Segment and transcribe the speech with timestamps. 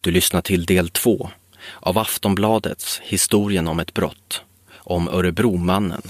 [0.00, 1.30] Du lyssnar till del två
[1.80, 4.42] av Aftonbladets Historien om ett brott
[4.76, 6.02] om Örebromannen.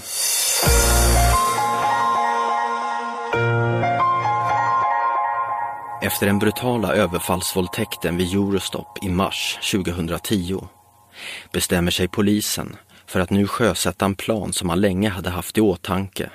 [6.01, 10.67] Efter den brutala överfallsvåldtäkten vid Eurostop i mars 2010
[11.51, 12.75] bestämmer sig polisen
[13.07, 16.29] för att nu sjösätta en plan som man länge hade haft i åtanke.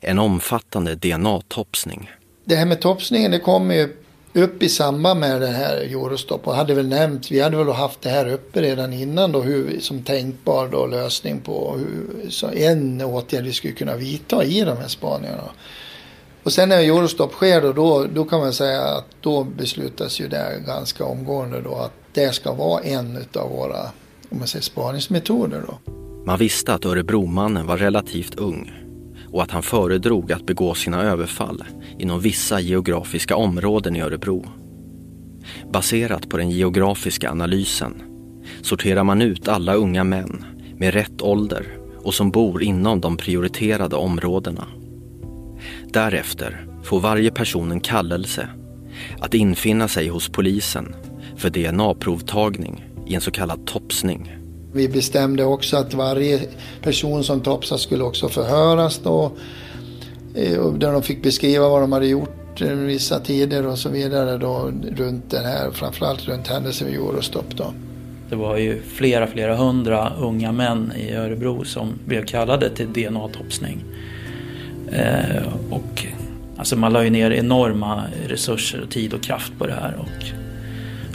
[0.00, 2.10] En omfattande DNA-topsning.
[2.44, 3.96] Det här med topsningen det kom ju
[4.42, 8.02] upp i samband med det här Eurostop och hade väl nämnt, vi hade väl haft
[8.02, 13.00] det här uppe redan innan då hur, som tänkbar då lösning på hur, så en
[13.00, 15.50] åtgärd vi skulle kunna vidta i de här spaningarna.
[16.42, 20.28] Och sen när Eurostop sker då, då, då kan man säga att då beslutas ju
[20.28, 23.90] det ganska omgående då att det ska vara en av våra
[24.30, 25.62] om man säger, spaningsmetoder.
[25.66, 25.92] Då.
[26.26, 28.87] Man visste att Örebromannen var relativt ung
[29.32, 31.64] och att han föredrog att begå sina överfall
[31.98, 34.44] inom vissa geografiska områden i Örebro.
[35.72, 38.02] Baserat på den geografiska analysen
[38.62, 40.44] sorterar man ut alla unga män
[40.76, 44.66] med rätt ålder och som bor inom de prioriterade områdena.
[45.92, 48.48] Därefter får varje person en kallelse
[49.18, 50.94] att infinna sig hos polisen
[51.36, 54.37] för DNA-provtagning i en så kallad topsning.
[54.78, 56.40] Vi bestämde också att varje
[56.82, 59.32] person som topsade skulle också förhöras då.
[60.34, 64.38] Eh, där de fick beskriva vad de hade gjort eh, vissa tider och så vidare
[64.38, 67.72] då runt den här, framförallt runt händelsen vid Eurostop då.
[68.30, 73.84] Det var ju flera, flera hundra unga män i Örebro som blev kallade till DNA-topsning.
[74.92, 76.06] Eh, och
[76.56, 79.96] alltså man la ju ner enorma resurser, tid och kraft på det här.
[79.98, 80.37] Och,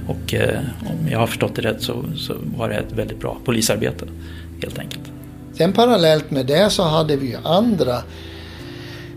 [0.07, 3.37] och eh, om jag har förstått det rätt så, så, var det ett väldigt bra
[3.45, 4.05] polisarbete
[4.61, 5.03] helt enkelt.
[5.53, 7.97] Sen parallellt med det så hade vi ju andra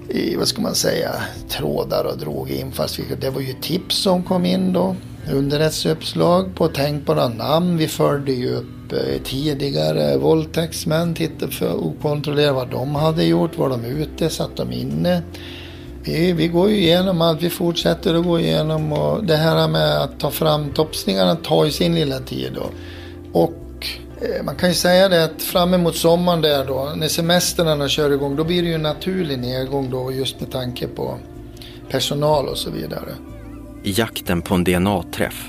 [0.09, 1.11] i, vad ska man säga,
[1.49, 3.19] trådar och drog infallsvinklar.
[3.21, 4.97] Det var ju tips som kom in då.
[5.33, 7.77] Underrättelseuppslag på tänkbara namn.
[7.77, 13.59] Vi följde ju upp eh, tidigare våldtäktsmän, tittade för att kontrollera vad de hade gjort.
[13.59, 14.31] Var de ute?
[14.31, 15.23] Satt de inne?
[16.07, 20.03] Vi, vi går ju igenom allt, vi fortsätter att gå igenom och det här med
[20.03, 22.71] att ta fram topsningarna tar ju sin lilla tid då.
[23.33, 23.87] Och
[24.21, 28.11] eh, man kan ju säga det att fram emot sommaren där då, när semestrarna kör
[28.11, 31.19] igång, då blir det ju en naturlig nedgång då just med tanke på
[31.91, 33.13] personal och så vidare.
[33.83, 35.49] I jakten på en DNA-träff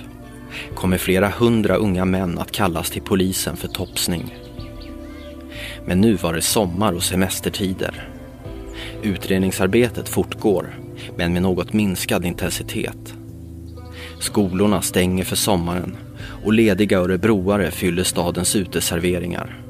[0.76, 4.38] kommer flera hundra unga män att kallas till polisen för topsning.
[5.86, 8.17] Men nu var det sommar och semestertider.
[9.08, 10.80] Utredningsarbetet fortgår,
[11.16, 13.14] men med något minskad intensitet.
[14.20, 15.98] Skolorna stänger för sommaren
[16.44, 19.62] och lediga örebroare fyller stadens uteserveringar.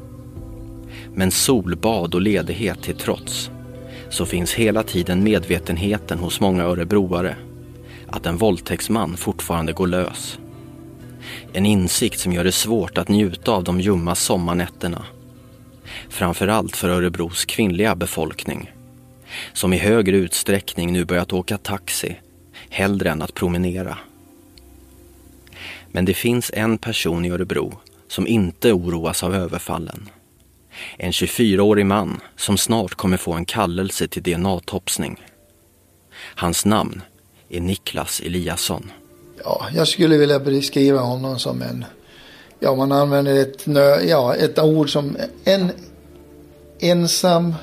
[1.13, 3.51] Men solbad och ledighet till trots
[4.09, 7.35] så finns hela tiden medvetenheten hos många örebroare
[8.07, 10.39] att en våldtäktsman fortfarande går lös.
[11.53, 15.05] En insikt som gör det svårt att njuta av de ljumma sommarnätterna.
[16.09, 18.71] Framförallt för Örebros kvinnliga befolkning
[19.53, 22.15] som i högre utsträckning nu börjat åka taxi
[22.69, 23.97] hellre än att promenera.
[25.91, 30.09] Men det finns en person i Örebro som inte oroas av överfallen.
[30.97, 35.25] En 24-årig man som snart kommer få en kallelse till DNA-topsning.
[36.35, 37.01] Hans namn
[37.49, 38.91] är Niklas Eliasson.
[39.43, 41.85] Ja, jag skulle vilja beskriva honom som en,
[42.59, 43.67] ja man använder ett,
[44.09, 45.71] ja, ett ord som en
[46.79, 47.53] ensam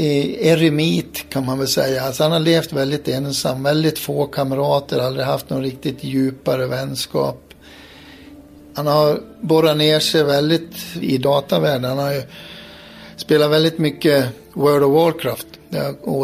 [0.00, 2.02] eremit kan man väl säga.
[2.02, 7.54] Alltså han har levt väldigt ensam, väldigt få kamrater, aldrig haft någon riktigt djupare vänskap.
[8.74, 11.84] Han har borrat ner sig väldigt i datavärlden.
[11.84, 12.22] Han har ju
[13.16, 15.46] spelat väldigt mycket World of Warcraft.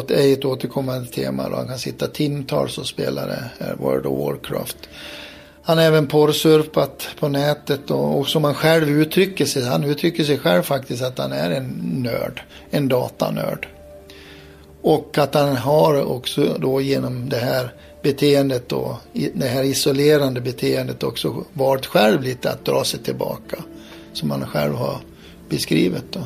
[0.08, 1.48] Det är ett återkommande tema.
[1.48, 1.56] Då.
[1.56, 4.76] Han kan sitta timtals och spela det, World of Warcraft.
[5.66, 9.64] Han har även porrsurpat på nätet och, och som han själv uttrycker sig.
[9.64, 11.68] Han uttrycker sig själv faktiskt att han är en
[12.02, 13.68] nörd, en datanörd.
[14.82, 17.72] Och att han har också då genom det här
[18.02, 18.94] beteendet och
[19.34, 23.56] det här isolerande beteendet också varit själv lite att dra sig tillbaka.
[24.12, 24.96] Som han själv har
[25.48, 26.22] beskrivit då.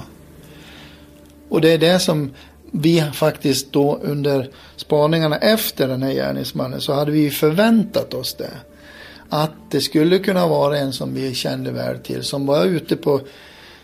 [1.49, 2.35] Och det är det som
[2.71, 8.51] vi faktiskt då under spaningarna efter den här gärningsmannen så hade vi förväntat oss det
[9.31, 13.21] att det skulle kunna vara en som vi kände väl till som var ute på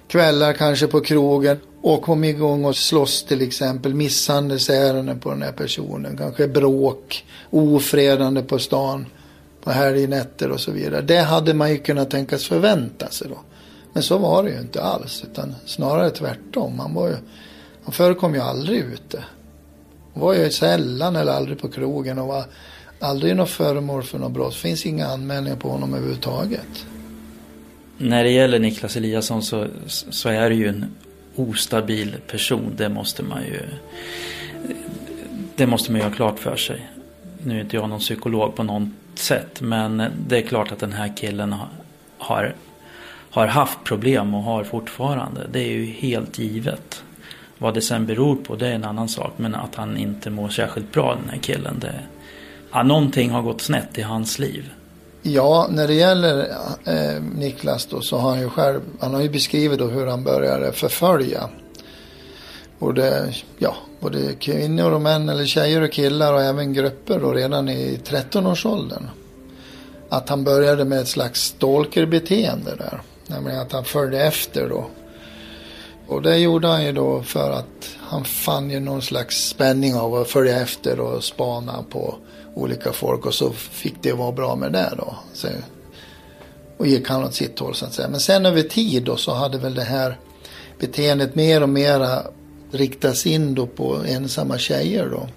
[0.09, 5.53] kvällar kanske på krogen och kom igång och slåss till exempel misshandelsärenden på den här
[5.53, 6.17] personen.
[6.17, 9.07] Kanske bråk, ofredande på stan
[9.63, 11.03] på helgnätter och så vidare.
[11.03, 13.39] Det hade man ju kunnat tänkas förvänta sig då.
[13.93, 16.79] Men så var det ju inte alls utan snarare tvärtom.
[16.79, 17.17] Han, var ju,
[17.85, 19.25] han förekom ju aldrig ute.
[20.15, 22.45] Han var ju sällan eller aldrig på krogen och var
[23.01, 24.53] Aldrig något föremål för något brott.
[24.53, 26.87] Det finns inga anmälningar på honom överhuvudtaget.
[27.99, 30.87] När det gäller Niklas Eliasson så, så är det ju en
[31.37, 32.73] ostabil person.
[32.77, 33.61] Det måste man ju
[35.57, 36.91] det måste man ju ha klart för sig.
[37.43, 40.93] Nu är inte jag någon psykolog på något sätt men det är klart att den
[40.93, 41.55] här killen
[42.19, 42.55] har,
[43.31, 45.47] har haft problem och har fortfarande.
[45.53, 47.03] Det är ju helt givet.
[47.59, 50.49] Vad det sen beror på det är en annan sak men att han inte mår
[50.49, 51.79] särskilt bra den här killen.
[51.81, 51.95] Det,
[52.73, 54.71] ja, någonting har gått snett i hans liv.
[55.23, 56.49] Ja, när det gäller
[56.85, 60.25] eh, Niklas då så har han ju själv, han har ju beskrivit då hur han
[60.25, 61.49] började förfölja
[62.79, 67.69] både, ja, både kvinnor och män eller tjejer och killar och även grupper då redan
[67.69, 69.09] i 13-årsåldern.
[70.09, 73.03] Att han började med ett slags stalkerbeteende där.
[73.27, 74.87] Nämligen att han följde efter då.
[76.09, 80.15] Och det gjorde han ju då för att han fann ju någon slags spänning av
[80.15, 82.15] att följa efter och spana på
[82.57, 85.17] olika folk och så fick det vara bra med det då.
[85.33, 85.49] Så,
[86.77, 88.09] och gick han åt sitt håll så att säga.
[88.09, 90.19] Men sen över tid då så hade väl det här
[90.79, 92.23] beteendet mer och mera
[92.71, 95.29] riktats in då på ensamma tjejer då.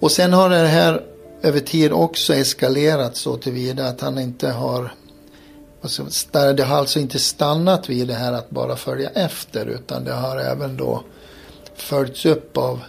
[0.00, 1.02] Och sen har det här
[1.42, 4.92] över tid också eskalerat så tillvida att han inte har
[5.82, 10.12] alltså, det har alltså inte stannat vid det här att bara följa efter utan det
[10.12, 11.02] har även då
[11.74, 12.80] följts upp av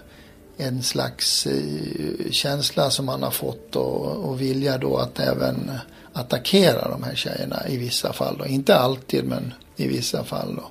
[0.57, 5.71] en slags eh, känsla som han har fått och, och vilja då att även
[6.13, 8.37] attackera de här tjejerna i vissa fall.
[8.37, 8.45] Då.
[8.45, 10.55] Inte alltid men i vissa fall.
[10.55, 10.69] Då.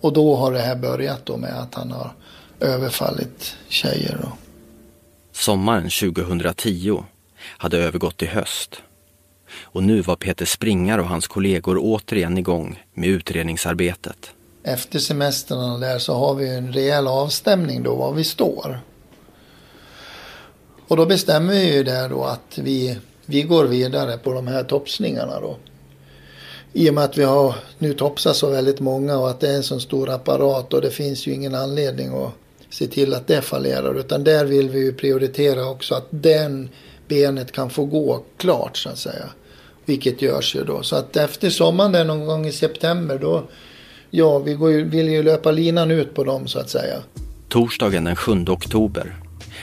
[0.00, 2.12] Och då har det här börjat då med att han har
[2.60, 4.18] överfallit tjejer.
[4.22, 4.32] Då.
[5.32, 7.04] Sommaren 2010
[7.42, 8.82] hade övergått till höst.
[9.62, 14.30] Och nu var Peter Springar och hans kollegor återigen igång med utredningsarbetet.
[14.62, 18.80] Efter semestrarna där så har vi en rejäl avstämning då var vi står.
[20.90, 24.64] Och då bestämmer vi ju där då att vi, vi går vidare på de här
[24.64, 25.56] topsningarna då.
[26.72, 29.56] I och med att vi har nu topsat så väldigt många och att det är
[29.56, 32.32] en så stor apparat och det finns ju ingen anledning att
[32.70, 33.98] se till att det fallerar.
[33.98, 36.68] Utan där vill vi ju prioritera också att den
[37.08, 39.26] benet kan få gå klart så att säga.
[39.84, 40.82] Vilket görs ju då.
[40.82, 43.42] Så att efter sommaren där någon gång i september då
[44.10, 46.96] Ja, vi går ju, vill ju löpa linan ut på dem så att säga.
[47.48, 49.16] Torsdagen den 7 oktober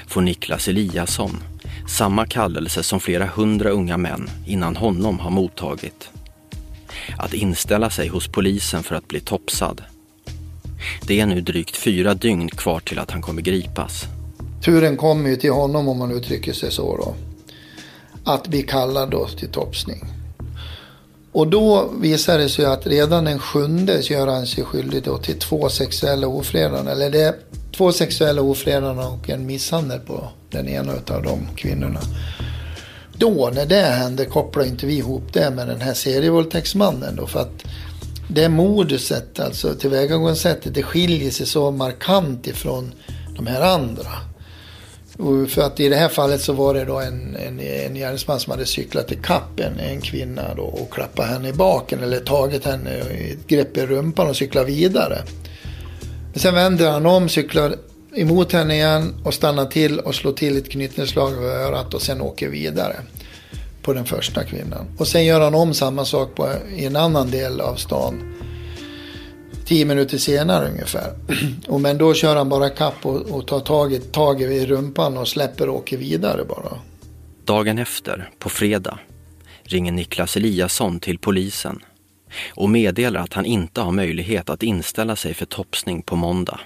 [0.07, 1.43] får Niklas Eliasson
[1.87, 6.09] samma kallelse som flera hundra unga män innan honom har mottagit.
[7.17, 9.83] Att inställa sig hos polisen för att bli topsad.
[11.07, 14.05] Det är nu drygt fyra dygn kvar till att han kommer gripas.
[14.65, 17.15] Turen kommer ju till honom om man uttrycker sig så då.
[18.23, 20.05] Att bli kallad då till topsning.
[21.31, 25.39] Och då visar det sig att redan den sjunde gör han sig skyldig då till
[25.39, 26.87] två sexuella ofredanden.
[26.87, 27.35] Eller det
[27.77, 31.99] två sexuella ofredanden och en misshandel på den ena av de kvinnorna.
[33.13, 37.27] Då, när det hände, kopplade inte vi ihop det med den här serievåldtäktsmannen då.
[37.27, 37.63] För att
[38.27, 42.91] det moduset, alltså tillvägagångssättet, det skiljer sig så markant ifrån
[43.35, 44.11] de här andra.
[45.17, 48.39] Och för att i det här fallet så var det då en, en, en gärningsman
[48.39, 52.65] som hade cyklat ikapp en, en kvinna då och klappat henne i baken eller tagit
[52.65, 55.21] henne i ett grepp i rumpan och cyklat vidare.
[56.37, 57.75] Men sen vänder han om, cyklar
[58.15, 62.21] emot henne igen och stannar till och slår till ett knytnävsslag över örat och sen
[62.21, 62.95] åker vidare
[63.81, 64.85] på den första kvinnan.
[64.97, 68.33] Och sen gör han om samma sak på, i en annan del av stan.
[69.65, 71.13] Tio minuter senare ungefär.
[71.67, 75.17] Och men då kör han bara kapp och, och tar tag i, tag i rumpan
[75.17, 76.79] och släpper och åker vidare bara.
[77.45, 78.99] Dagen efter, på fredag,
[79.63, 81.79] ringer Niklas Eliasson till polisen
[82.49, 86.59] och meddelar att han inte har möjlighet att inställa sig för topsning på måndag.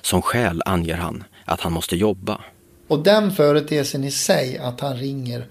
[0.00, 2.40] Som skäl anger han att han måste jobba.
[2.88, 5.46] Och den företeelsen i sig, att han ringer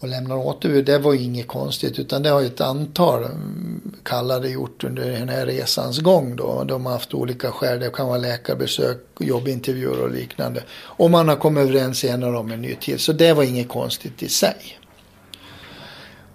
[0.00, 1.98] och lämnar återbud, det var ju inget konstigt.
[1.98, 6.36] Utan det har ju ett antal mm, kallade gjort under den här resans gång.
[6.36, 6.64] Då.
[6.64, 7.80] De har haft olika skäl.
[7.80, 10.62] Det kan vara läkarbesök, jobbintervjuer och liknande.
[10.70, 13.00] Och man har kommit överens senare om en ny tid.
[13.00, 14.78] Så det var inget konstigt i sig.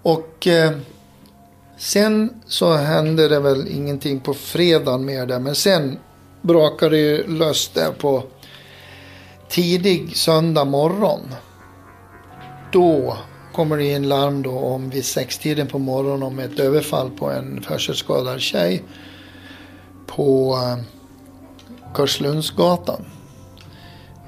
[0.02, 0.72] Och eh,
[1.78, 5.38] sen så hände det väl ingenting på fredagen mer där.
[5.38, 5.98] Men sen
[6.42, 8.22] brakade det ju lös där på
[9.48, 11.20] tidig söndag morgon.
[12.72, 13.16] Då
[13.52, 17.64] kommer det in larm då om vid sextiden på morgonen om ett överfall på en
[17.68, 18.82] hörselskadad tjej
[20.06, 20.84] på eh,
[21.94, 23.04] Karlslundsgatan.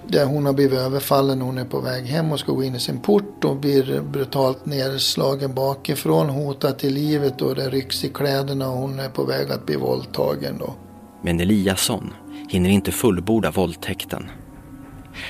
[0.09, 1.41] Där hon har blivit överfallen.
[1.41, 4.67] Hon är på väg hem och ska gå in i sin port och blir brutalt
[4.67, 6.29] nedslagen bakifrån.
[6.29, 9.77] Hotad till livet och det rycks i kläderna och hon är på väg att bli
[9.77, 10.75] våldtagen då.
[11.23, 12.15] Men Eliasson
[12.49, 14.31] hinner inte fullborda våldtäkten.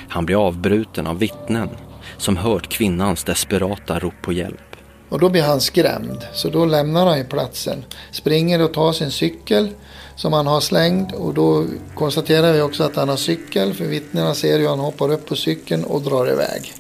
[0.08, 1.68] Han blir avbruten av vittnen
[2.16, 4.75] som hört kvinnans desperata rop på hjälp.
[5.08, 6.26] Och då blir han skrämd.
[6.34, 7.84] Så då lämnar han ju platsen.
[8.12, 9.70] Springer och tar sin cykel
[10.16, 11.12] som han har slängd.
[11.12, 13.74] Och då konstaterar vi också att han har cykel.
[13.74, 16.72] För vittnena ser ju han hoppar upp på cykeln och drar iväg.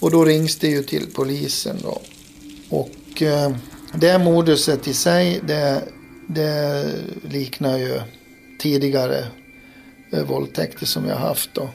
[0.00, 2.00] Och då rings det ju till polisen då.
[2.70, 3.50] Och eh,
[3.94, 5.82] det moduset i sig det,
[6.26, 6.84] det
[7.22, 8.00] liknar ju
[8.58, 9.26] tidigare
[10.12, 11.68] eh, våldtäkter som vi har haft då.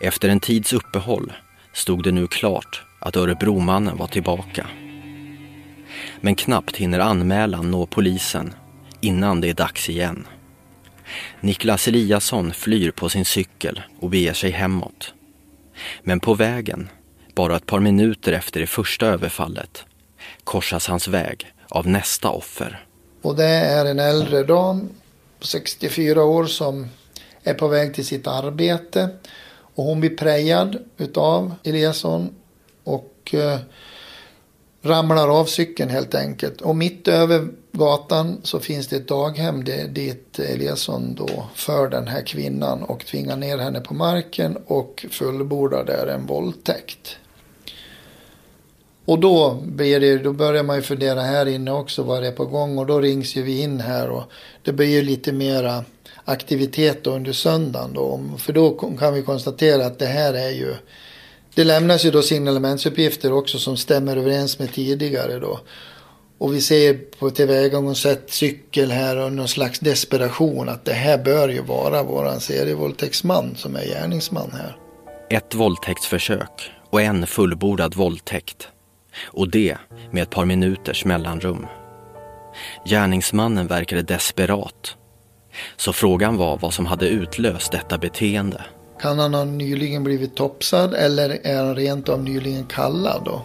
[0.00, 1.32] Efter en tids uppehåll
[1.72, 4.66] stod det nu klart att Örebromannen var tillbaka.
[6.20, 8.54] Men knappt hinner anmälan nå polisen
[9.00, 10.26] innan det är dags igen.
[11.40, 15.14] Niklas Eliasson flyr på sin cykel och beger sig hemåt.
[16.02, 16.88] Men på vägen,
[17.34, 19.84] bara ett par minuter efter det första överfallet,
[20.44, 22.86] korsas hans väg av nästa offer.
[23.22, 24.88] Och det är en äldre dam
[25.40, 26.88] på 64 år som
[27.42, 29.08] är på väg till sitt arbete.
[29.74, 32.30] Och hon blir prejad utav Eliasson
[33.26, 33.58] och eh,
[34.82, 36.60] ramlar av cykeln helt enkelt.
[36.60, 42.08] Och mitt över gatan så finns det ett daghem dit eh, Eliasson då för den
[42.08, 47.16] här kvinnan och tvingar ner henne på marken och fullbordar där en våldtäkt.
[49.04, 52.32] Och då, blir det, då börjar man ju fundera här inne också vad det är
[52.32, 54.22] på gång och då rings ju vi in här och
[54.62, 55.84] det blir ju lite mera
[56.24, 58.20] aktivitet då under söndagen då.
[58.38, 60.74] För då kan vi konstatera att det här är ju
[61.56, 65.60] det lämnas ju då signalementsuppgifter också som stämmer överens med tidigare då.
[66.38, 71.48] Och vi ser på tillvägagångssätt, cykel här och någon slags desperation att det här bör
[71.48, 74.76] ju vara våran serievåldtäktsman som är gärningsman här.
[75.30, 78.68] Ett våldtäktsförsök och en fullbordad våldtäkt.
[79.24, 79.76] Och det
[80.10, 81.66] med ett par minuters mellanrum.
[82.86, 84.96] Gärningsmannen verkade desperat.
[85.76, 88.64] Så frågan var vad som hade utlöst detta beteende.
[89.00, 93.42] Kan han ha nyligen blivit topsad eller är han rent av nyligen kallad då?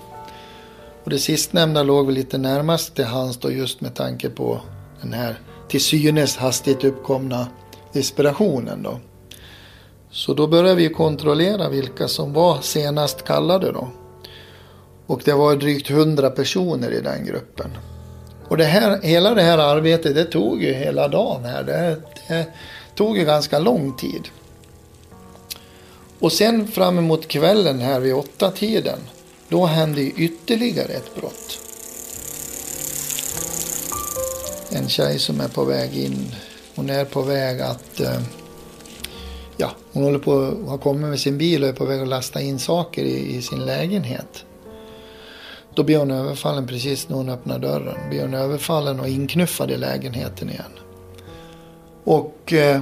[1.04, 4.62] Och det sistnämnda låg väl lite närmast till hans då just med tanke på
[5.02, 7.48] den här till synes hastigt uppkomna
[7.94, 9.00] desperationen då.
[10.12, 13.88] Så då började vi kontrollera vilka som var senast kallade då.
[15.08, 17.78] Och det var drygt hundra personer i den gruppen.
[18.48, 21.64] Och det här, hela det här arbetet det tog ju hela dagen här.
[21.64, 22.46] Det, det
[22.96, 24.30] tog ju ganska lång tid.
[26.22, 29.00] Och sen fram emot kvällen här vid åtta tiden
[29.50, 31.60] då hände ytterligare ett brott.
[34.72, 36.36] En tjej som är på väg in.
[36.76, 38.00] Hon är på väg att...
[38.00, 38.22] Eh,
[39.58, 40.32] ja, hon håller på
[40.68, 43.42] har kommit med sin bil och är på väg att lasta in saker i, i
[43.42, 44.46] sin lägenhet.
[45.76, 48.10] Då blir hon överfallen precis när hon öppnar dörren.
[48.10, 50.72] Blir hon överfallen och inknuffad i lägenheten igen.
[52.04, 52.82] Och eh,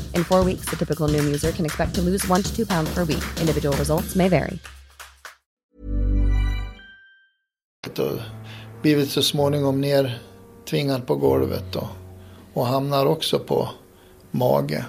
[0.15, 2.93] In four weeks, the typical Noom user can expect to lose one to two pounds
[2.93, 3.23] per week.
[3.39, 4.59] Individual results may vary.
[7.87, 8.19] Och
[8.81, 11.89] blivit så småningom nertvingad på golvet då.
[12.53, 13.69] Och hamnar också på
[14.31, 14.85] mage.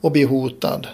[0.00, 0.86] Och blir hotad.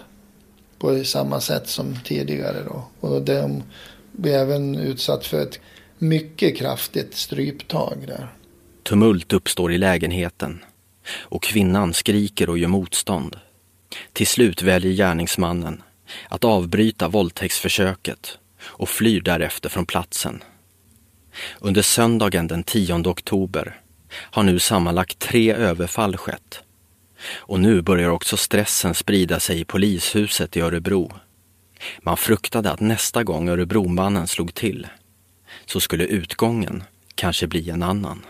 [0.79, 2.83] På samma sätt som tidigare då.
[2.99, 3.63] Och de
[4.11, 5.59] blir även utsatt för ett
[5.97, 8.33] mycket kraftigt stryptag där.
[8.83, 10.59] Tumult uppstår i lägenheten
[11.09, 13.39] och kvinnan skriker och gör motstånd.
[14.13, 15.83] Till slut väljer gärningsmannen
[16.29, 20.43] att avbryta våldtäktsförsöket och flyr därefter från platsen.
[21.59, 23.81] Under söndagen den 10 oktober
[24.11, 26.61] har nu sammanlagt tre överfall skett.
[27.35, 31.11] Och nu börjar också stressen sprida sig i polishuset i Örebro.
[32.01, 34.87] Man fruktade att nästa gång Örebromannen slog till
[35.65, 36.83] så skulle utgången
[37.15, 38.25] kanske bli en annan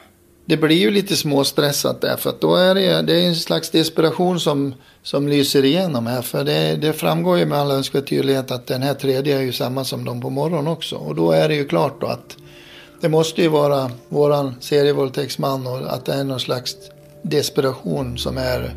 [0.45, 3.69] det blir ju lite småstressat där för att då är det, det är en slags
[3.69, 4.73] desperation som,
[5.03, 6.21] som lyser igenom här.
[6.21, 9.53] För det, det framgår ju med all önskvärd tydlighet att den här tredje är ju
[9.53, 10.95] samma som de på morgonen också.
[10.95, 12.37] Och då är det ju klart då att
[13.01, 16.75] det måste ju vara våran serievåldtäktsman och att det är någon slags
[17.21, 18.75] desperation som är.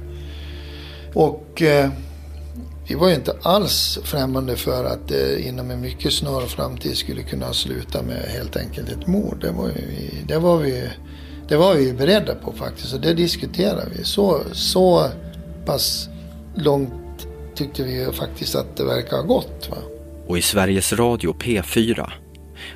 [1.15, 1.91] Och eh,
[2.89, 7.23] vi var ju inte alls främmande för att det inom en mycket snar framtid skulle
[7.23, 9.39] kunna sluta med helt enkelt ett mord.
[9.41, 10.89] Det var, ju, det var vi
[11.49, 14.05] det var vi beredda på faktiskt och det diskuterade vi.
[14.05, 15.11] Så, så
[15.67, 16.09] pass
[16.55, 16.93] långt
[17.55, 19.69] tyckte vi ju faktiskt att det verkar ha gått.
[19.71, 19.77] Va?
[20.27, 22.11] Och i Sveriges Radio P4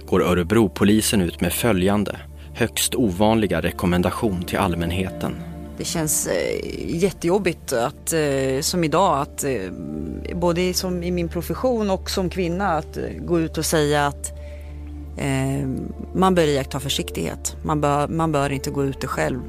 [0.06, 2.16] går Örebropolisen ut med följande
[2.54, 5.34] högst ovanliga rekommendation till allmänheten.
[5.78, 9.70] Det känns eh, jättejobbigt att, eh, som idag, att eh,
[10.34, 14.41] både som i min profession och som kvinna att eh, gå ut och säga att
[15.16, 15.68] eh,
[16.14, 17.56] man bör iaktta försiktighet.
[17.62, 19.40] Man bör, man bör inte gå ute själv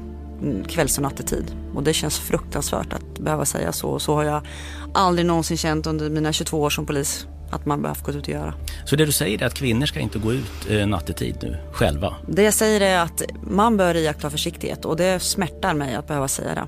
[0.42, 1.56] mm, kvälls och nattetid.
[1.74, 3.98] Och det känns fruktansvärt att behöva säga så.
[3.98, 4.46] Så har jag
[4.94, 8.28] aldrig någonsin känt under mina 22 år som polis att man behövt gå ut och
[8.28, 8.54] göra.
[8.84, 12.14] Så det du säger är att kvinnor ska inte gå ut eh, nattetid nu, själva?
[12.28, 16.28] Det jag säger är att man bör iaktta försiktighet och det smärtar mig att behöva
[16.28, 16.66] säga det.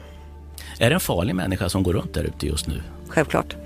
[0.84, 2.82] Är det en farlig människa som går runt där ute just nu?
[3.08, 3.56] Självklart.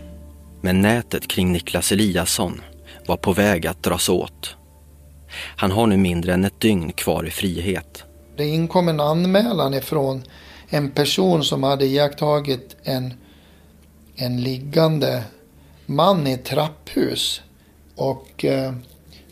[0.61, 2.61] Men nätet kring Niklas Eliasson
[3.07, 4.57] var på väg att dras åt.
[5.33, 8.05] Han har nu mindre än ett dygn kvar i frihet.
[8.37, 10.23] Det inkom en anmälan ifrån
[10.69, 13.15] en person som hade iakttagit en,
[14.17, 15.23] en liggande
[15.87, 17.41] man i ett trapphus.
[17.97, 18.73] Och eh,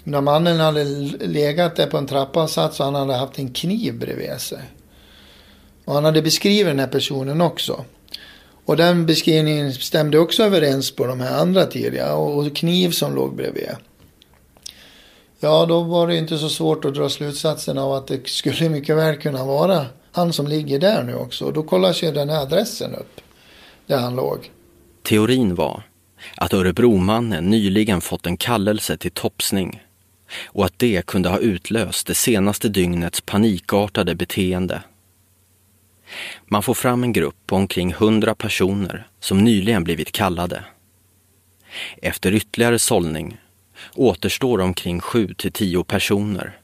[0.04, 0.84] när mannen hade
[1.20, 4.62] legat där på en trappavsats så han hade haft en kniv bredvid sig.
[5.84, 7.84] Och han hade beskrivit den här personen också.
[8.64, 12.12] Och den beskrivningen stämde också överens på de här andra tidigare.
[12.12, 13.68] Och kniv som låg bredvid.
[15.40, 18.97] Ja, då var det inte så svårt att dra slutsatsen av att det skulle mycket
[18.97, 21.45] väl kunna vara han som ligger där nu också.
[21.45, 23.21] Och då kollas ju den här adressen upp.
[23.87, 24.50] Där han låg.
[25.02, 25.83] Teorin var
[26.37, 29.83] att Örebromannen nyligen fått en kallelse till topsning
[30.47, 34.83] och att det kunde ha utlöst det senaste dygnets panikartade beteende.
[36.47, 40.64] Man får fram en grupp på omkring 100 personer som nyligen blivit kallade.
[42.02, 43.37] Efter ytterligare sållning
[43.94, 46.58] återstår omkring 7 till 10 personer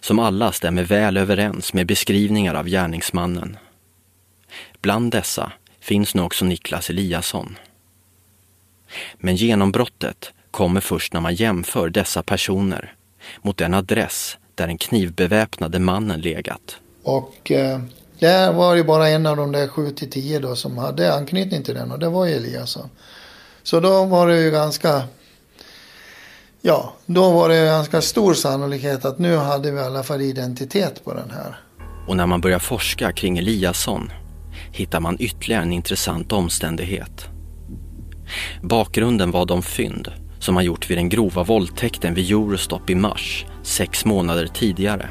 [0.00, 3.56] som alla stämmer väl överens med beskrivningar av gärningsmannen.
[4.80, 7.58] Bland dessa finns nu också Niklas Eliasson.
[9.18, 12.94] Men genombrottet kommer först när man jämför dessa personer
[13.42, 16.76] mot den adress där den knivbeväpnade mannen legat.
[17.02, 17.80] Och eh,
[18.18, 21.62] där var det bara en av de där 7 till 10 då som hade anknytning
[21.62, 22.90] till den och det var ju Eliasson.
[23.62, 25.02] Så då var det ju ganska
[26.62, 31.04] Ja, då var det ganska stor sannolikhet att nu hade vi i alla fall identitet
[31.04, 31.60] på den här.
[32.08, 34.12] Och när man börjar forska kring Eliasson
[34.72, 37.28] hittar man ytterligare en intressant omständighet.
[38.62, 43.46] Bakgrunden var de fynd som man gjort vid den grova våldtäkten vid Eurostop i mars,
[43.62, 45.08] sex månader tidigare.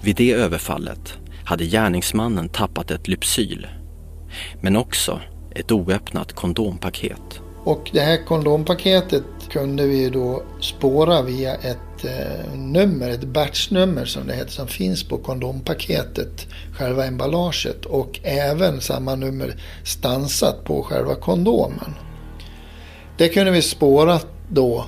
[0.00, 3.66] Vid det överfallet hade gärningsmannen tappat ett Lypsyl,
[4.60, 5.20] men också
[5.54, 7.40] ett oöppnat kondompaket.
[7.64, 14.26] Och det här kondompaketet kunde vi då spåra via ett eh, nummer, ett batchnummer som
[14.26, 21.14] det heter, som finns på kondompaketet, själva emballaget och även samma nummer stansat på själva
[21.14, 21.94] kondomen.
[23.18, 24.84] Det kunde vi spåra då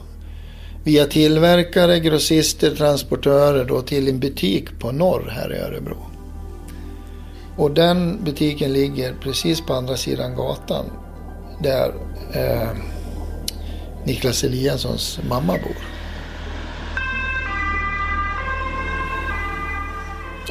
[0.84, 5.96] via tillverkare, grossister, transportörer då till en butik på norr här i Örebro.
[7.56, 10.84] Och den butiken ligger precis på andra sidan gatan
[11.62, 11.94] där
[12.32, 12.68] eh,
[14.04, 15.76] Niklas Eliassons mamma bor.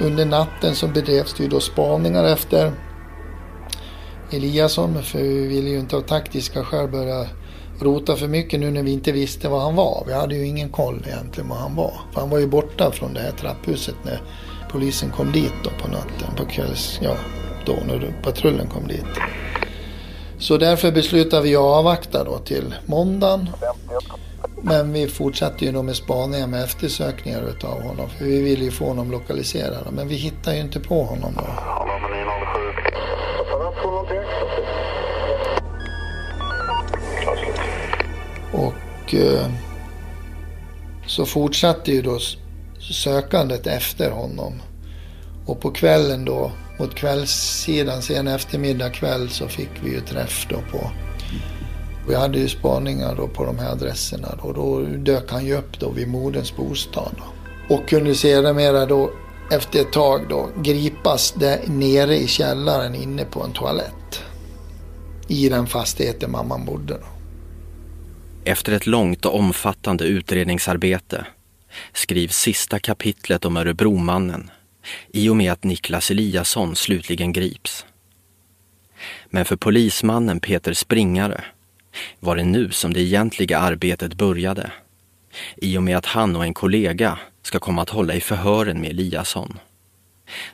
[0.01, 2.71] Under natten så bedrevs det ju då spaningar efter
[4.31, 7.27] Eliasson för vi ville ju inte av taktiska skäl börja
[7.79, 10.03] rota för mycket nu när vi inte visste var han var.
[10.07, 11.93] Vi hade ju ingen koll egentligen var han var.
[12.13, 14.21] För han var ju borta från det här trapphuset när
[14.71, 17.15] polisen kom dit då på natten, på kvälls, ja,
[17.65, 19.05] då när patrullen kom dit.
[20.39, 23.49] Så därför beslutade vi att avvakta då till måndagen.
[24.61, 28.09] Men vi fortsatte ju då med spaningar med eftersökningar utav honom.
[28.09, 29.87] För vi ville ju få honom lokaliserad.
[29.91, 31.43] Men vi hittade ju inte på honom då.
[38.57, 39.51] Och eh,
[41.07, 42.19] så fortsatte ju då
[42.79, 44.61] sökandet efter honom.
[45.45, 50.57] Och på kvällen då mot kvällssidan, sen eftermiddag kväll så fick vi ju träff då
[50.71, 50.91] på
[52.07, 54.51] vi hade ju spaningar då på de här adresserna då.
[54.51, 57.11] Då dök han ju upp då vid moderns bostad.
[57.17, 57.75] Då.
[57.75, 59.11] Och kunde sedermera då
[59.51, 64.23] efter ett tag då gripas där nere i källaren inne på en toalett.
[65.27, 67.07] I den fastigheten mamman bodde då.
[68.45, 71.25] Efter ett långt och omfattande utredningsarbete
[71.93, 74.49] skrivs sista kapitlet om Örebromannen
[75.13, 77.85] i och med att Niklas Eliasson slutligen grips.
[79.29, 81.43] Men för polismannen Peter Springare
[82.19, 84.71] var det nu som det egentliga arbetet började.
[85.57, 88.89] I och med att han och en kollega ska komma att hålla i förhören med
[88.89, 89.59] Eliasson.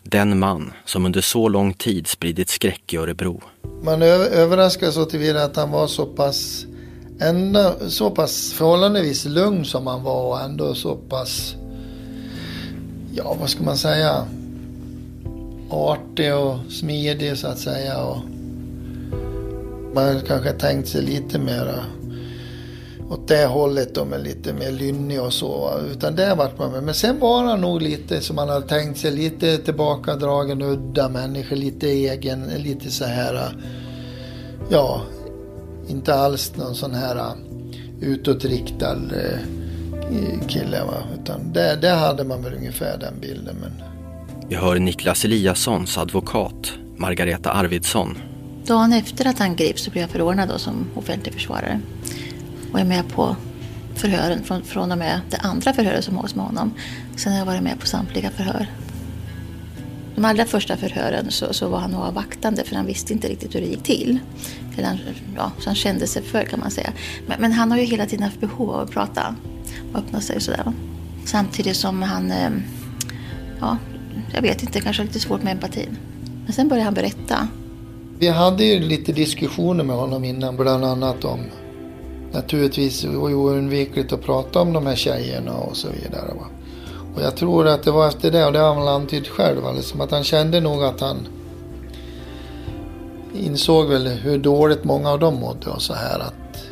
[0.03, 3.41] Den man som under så lång tid spridit skräck i Örebro.
[3.83, 6.65] Man överraskades så tillvida att han var så pass,
[7.21, 11.55] ändå, så pass förhållandevis lugn som han var och ändå så pass,
[13.13, 14.25] ja vad ska man säga,
[15.69, 18.03] artig och smidig så att säga.
[18.03, 18.17] Och
[19.95, 21.85] man kanske tänkt sig lite mera
[23.09, 25.71] åt det hållet då med lite mer lynnig och så.
[25.91, 26.83] Utan det vart man med.
[26.83, 29.11] Men sen var han nog lite som man hade tänkt sig.
[29.11, 33.55] Lite tillbakadragen, udda människa, lite egen, lite så här.
[34.69, 35.01] Ja,
[35.87, 37.33] inte alls någon sån här
[38.01, 39.60] utåtriktad eh,
[40.47, 40.83] kille.
[40.83, 40.97] Va?
[41.21, 43.55] Utan det, det hade man väl ungefär den bilden.
[43.61, 43.71] Men...
[44.49, 48.17] Vi hör Niklas Eliassons advokat, Margareta Arvidsson.
[48.65, 51.79] Dagen efter att han grips så blir jag förordnad då som offentlig försvarare
[52.73, 53.35] och är med på
[53.95, 56.73] förhören från, från och med det andra förhöret som hålls med honom.
[57.15, 58.67] Sen har jag varit med på samtliga förhör.
[60.15, 63.61] De allra första förhören så, så var han avvaktande för han visste inte riktigt hur
[63.61, 64.19] det gick till.
[64.77, 64.99] Eller han,
[65.35, 66.93] ja, så han kände sig för kan man säga.
[67.27, 69.35] Men, men, han har ju hela tiden haft behov av att prata
[69.95, 70.73] öppna sig och sådär.
[71.25, 72.49] Samtidigt som han, eh,
[73.59, 73.77] ja,
[74.33, 75.97] jag vet inte, kanske har lite svårt med empatin.
[76.45, 77.47] Men sen började han berätta.
[78.19, 81.39] Vi hade ju lite diskussioner med honom innan, bland annat om
[82.31, 86.33] naturligtvis var ju oundvikligt att prata om de här tjejerna och så vidare.
[86.35, 86.45] Va?
[87.15, 90.01] Och jag tror att det var efter det, och det har han antytt själv, liksom
[90.01, 91.27] att han kände nog att han
[93.33, 96.63] insåg väl hur dåligt många av dem mådde och så här att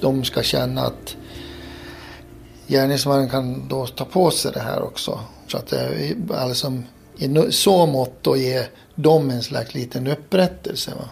[0.00, 1.16] de ska känna att
[2.68, 5.20] gärningsmannen kan då ta på sig det här också.
[5.46, 5.78] Så att eh,
[6.16, 6.72] det alltså,
[7.18, 10.90] i så mått att ge dem en slags liten upprättelse.
[10.90, 11.08] Va?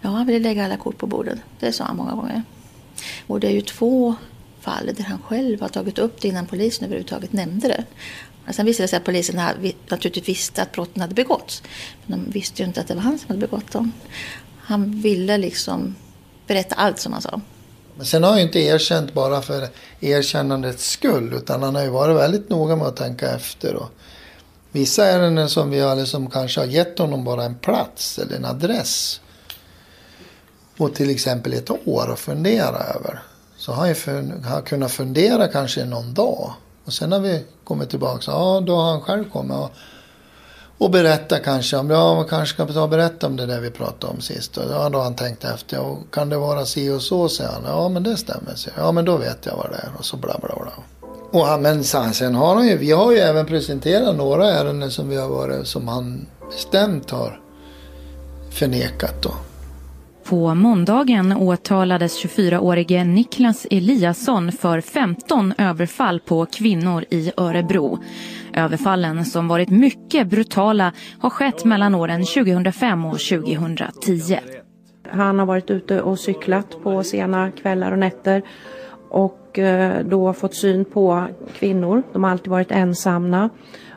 [0.00, 1.38] Ja, han ville lägga alla kort på bordet.
[1.60, 2.42] Det sa han många gånger.
[3.26, 4.14] Och det är ju två
[4.60, 7.84] fall där han själv har tagit upp det innan polisen överhuvudtaget nämnde det.
[8.52, 9.40] sen visade det sig att polisen
[9.88, 11.62] naturligtvis visste att brotten hade begåtts.
[12.06, 13.92] Men de visste ju inte att det var han som hade begått dem.
[14.58, 15.94] Han ville liksom
[16.46, 17.40] berätta allt som han sa.
[17.98, 19.68] Men sen har han ju inte erkänt bara för
[20.00, 21.32] erkännandets skull.
[21.32, 23.74] Utan han har ju varit väldigt noga med att tänka efter.
[23.74, 23.90] Och
[24.72, 28.44] vissa ärenden som vi har liksom kanske har gett honom bara en plats eller en
[28.44, 29.20] adress
[30.76, 33.22] och till exempel ett år att fundera över.
[33.56, 33.96] Så har jag
[34.44, 36.52] har kunnat fundera kanske någon dag.
[36.84, 39.70] Och sen när vi kommer tillbaka, ja då har han själv kommit och,
[40.78, 43.70] och berätta kanske om, ja man kanske ska ta och berätta om det där vi
[43.70, 44.56] pratade om sist.
[44.56, 47.50] Och, ja då har han tänkt efter, och kan det vara si och så säger
[47.50, 47.62] han.
[47.66, 48.70] Ja men det stämmer, så.
[48.76, 49.90] ja men då vet jag vad det är.
[49.98, 50.72] Och så bla bla bla.
[51.30, 55.08] Och han, men sen har han ju, vi har ju även presenterat några ärenden som
[55.08, 57.40] vi har varit, som han bestämt har
[58.50, 59.32] förnekat då.
[60.28, 67.98] På måndagen åtalades 24-årige Niklas Eliasson för 15 överfall på kvinnor i Örebro.
[68.54, 74.38] Överfallen som varit mycket brutala har skett mellan åren 2005 och 2010.
[75.10, 78.42] Han har varit ute och cyklat på sena kvällar och nätter
[79.10, 82.02] och eh, då fått syn på kvinnor.
[82.12, 83.50] De har alltid varit ensamma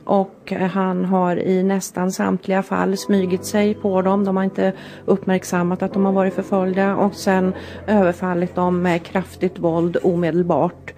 [0.06, 4.26] och han har i nästan samtliga fall smygit sig på dem.
[4.26, 4.74] De har inte
[5.06, 7.54] uppmärksammat att de har varit förföljda och sen
[7.88, 10.94] överfallit dem med kraftigt våld omedelbart.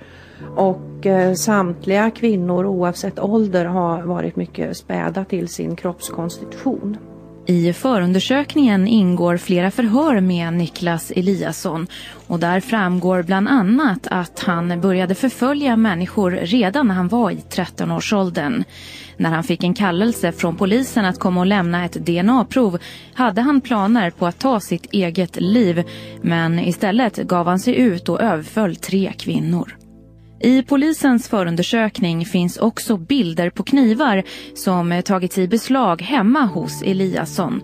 [0.55, 6.97] Och eh, samtliga kvinnor oavsett ålder har varit mycket späda till sin kroppskonstitution.
[7.45, 11.87] I förundersökningen ingår flera förhör med Niklas Eliasson
[12.27, 17.35] och där framgår bland annat att han började förfölja människor redan när han var i
[17.35, 18.63] 13-årsåldern.
[19.17, 22.77] När han fick en kallelse från polisen att komma och lämna ett DNA-prov
[23.13, 25.83] hade han planer på att ta sitt eget liv
[26.21, 29.82] men istället gav han sig ut och överföll tre kvinnor.
[30.43, 34.23] I polisens förundersökning finns också bilder på knivar
[34.55, 37.61] som tagits i beslag hemma hos Eliasson.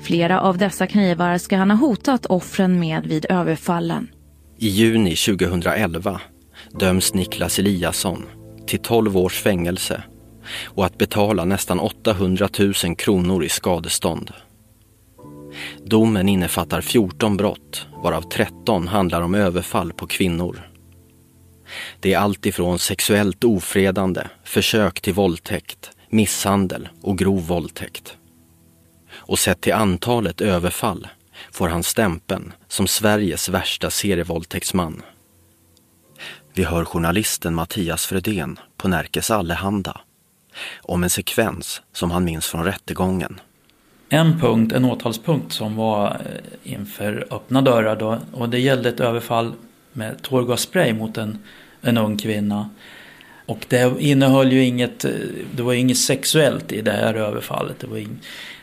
[0.00, 4.08] Flera av dessa knivar ska han ha hotat offren med vid överfallen.
[4.58, 6.20] I juni 2011
[6.78, 8.24] döms Niklas Eliasson
[8.66, 10.02] till 12 års fängelse
[10.64, 14.30] och att betala nästan 800 000 kronor i skadestånd.
[15.84, 20.71] Domen innefattar 14 brott, varav 13 handlar om överfall på kvinnor.
[22.00, 28.16] Det är allt ifrån sexuellt ofredande, försök till våldtäkt, misshandel och grov våldtäkt.
[29.12, 31.08] Och sett till antalet överfall
[31.52, 35.02] får han stämpeln som Sveriges värsta serievåldtäktsman.
[36.54, 40.00] Vi hör journalisten Mattias Fredén på Närkes Allehanda
[40.82, 43.40] om en sekvens som han minns från rättegången.
[44.08, 49.00] En punkt, en åtalspunkt som var eh, inför öppna dörrar då och det gällde ett
[49.00, 49.52] överfall
[49.92, 51.38] med tårgasspray mot en,
[51.82, 52.70] en ung kvinna.
[53.46, 55.04] Och det innehöll ju inget,
[55.56, 57.80] det var inget sexuellt i det här överfallet.
[57.80, 58.18] Det var ing,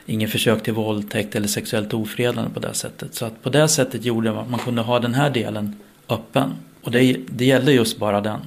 [0.05, 3.15] ingen försök till våldtäkt eller sexuellt ofredande på det sättet.
[3.15, 5.75] Så att på det sättet gjorde man att man kunde ha den här delen
[6.09, 6.53] öppen.
[6.81, 8.39] Och det, det gällde just bara den,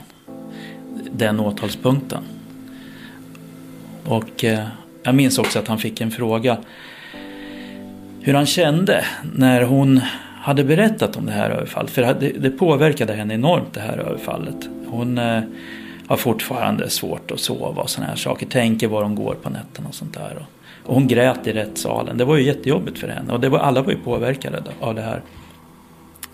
[1.12, 2.22] den åtalspunkten.
[4.04, 4.66] Och eh,
[5.02, 6.58] jag minns också att han fick en fråga
[8.20, 9.04] hur han kände
[9.34, 10.00] när hon
[10.42, 11.90] hade berättat om det här överfallet.
[11.90, 14.68] För det, det påverkade henne enormt det här överfallet.
[14.86, 15.40] Hon eh,
[16.06, 18.46] har fortfarande svårt att sova och sådana här saker.
[18.46, 20.36] Tänker var hon går på nätterna och sånt där.
[20.36, 22.16] Och, och hon grät i rättssalen.
[22.16, 23.32] Det var ju jättejobbigt för henne.
[23.32, 25.22] Och det var, alla var ju påverkade av det här.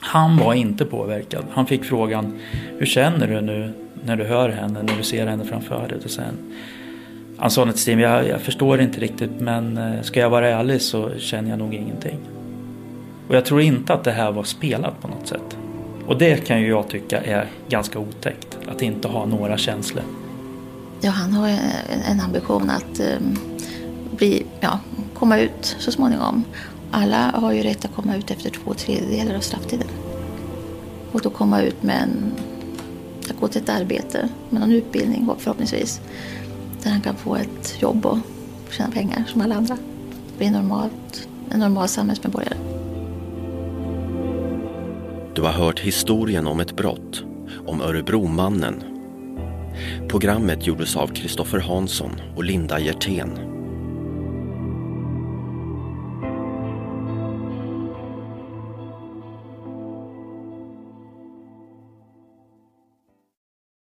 [0.00, 1.44] Han var inte påverkad.
[1.52, 2.38] Han fick frågan
[2.78, 3.72] Hur känner du nu
[4.04, 5.98] när du hör henne, när du ser henne framför dig?
[6.04, 6.54] Och sen,
[7.36, 10.82] han sa till Stim, jag, jag förstår inte riktigt men eh, ska jag vara ärlig
[10.82, 12.37] så känner jag nog ingenting.
[13.28, 15.56] Och jag tror inte att det här var spelat på något sätt.
[16.06, 18.58] Och det kan ju jag tycka är ganska otäckt.
[18.68, 20.04] Att inte ha några känslor.
[21.00, 21.48] Ja, han har
[22.06, 23.38] en, ambition att um,
[24.16, 24.78] bli, ja,
[25.14, 26.44] komma ut så småningom.
[26.90, 29.88] Alla har ju rätt att komma ut efter två tredjedelar av strafftiden.
[31.12, 32.32] Och då komma ut med en,
[33.30, 36.00] att gå till ett arbete med någon utbildning förhoppningsvis.
[36.82, 38.18] Där han kan få ett jobb och
[38.70, 39.78] tjäna pengar som alla andra.
[40.38, 42.77] Bli normalt, en normal samhällsmedborgare.
[45.38, 47.24] Du har hört historien om ett brott,
[47.66, 48.82] om Örebromannen.
[50.08, 53.47] Programmet gjordes av Kristoffer Hansson och Linda Hjertén.